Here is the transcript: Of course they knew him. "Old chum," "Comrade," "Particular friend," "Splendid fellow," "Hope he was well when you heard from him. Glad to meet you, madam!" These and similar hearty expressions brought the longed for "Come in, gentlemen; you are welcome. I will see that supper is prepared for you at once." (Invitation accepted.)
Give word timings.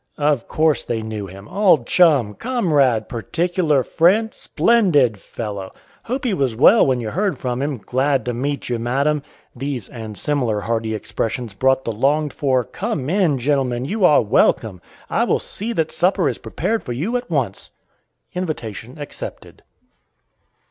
Of 0.17 0.47
course 0.47 0.83
they 0.83 1.03
knew 1.03 1.27
him. 1.27 1.47
"Old 1.47 1.85
chum," 1.85 2.33
"Comrade," 2.33 3.07
"Particular 3.07 3.83
friend," 3.83 4.33
"Splendid 4.33 5.19
fellow," 5.19 5.73
"Hope 6.05 6.25
he 6.25 6.33
was 6.33 6.55
well 6.55 6.83
when 6.87 6.99
you 6.99 7.11
heard 7.11 7.37
from 7.37 7.61
him. 7.61 7.77
Glad 7.77 8.25
to 8.25 8.33
meet 8.33 8.67
you, 8.67 8.79
madam!" 8.79 9.21
These 9.55 9.89
and 9.89 10.17
similar 10.17 10.61
hearty 10.61 10.95
expressions 10.95 11.53
brought 11.53 11.85
the 11.85 11.91
longed 11.91 12.33
for 12.33 12.63
"Come 12.63 13.11
in, 13.11 13.37
gentlemen; 13.37 13.85
you 13.85 14.03
are 14.03 14.23
welcome. 14.23 14.81
I 15.07 15.23
will 15.23 15.37
see 15.37 15.71
that 15.73 15.91
supper 15.91 16.27
is 16.27 16.39
prepared 16.39 16.81
for 16.83 16.93
you 16.93 17.15
at 17.15 17.29
once." 17.29 17.69
(Invitation 18.33 18.97
accepted.) 18.97 19.61